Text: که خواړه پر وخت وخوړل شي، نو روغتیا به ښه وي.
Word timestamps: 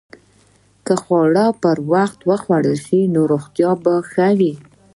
که 0.85 0.93
خواړه 1.03 1.45
پر 1.61 1.77
وخت 1.93 2.19
وخوړل 2.29 2.77
شي، 2.85 3.01
نو 3.13 3.21
روغتیا 3.31 3.71
به 3.83 3.93
ښه 4.11 4.27
وي. 4.39 4.53